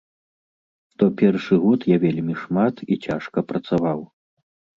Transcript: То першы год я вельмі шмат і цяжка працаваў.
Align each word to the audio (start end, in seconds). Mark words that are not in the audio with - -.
То 1.03 1.09
першы 1.19 1.55
год 1.65 1.85
я 1.91 1.97
вельмі 2.05 2.33
шмат 2.43 2.75
і 2.91 2.99
цяжка 3.05 3.45
працаваў. 3.53 3.99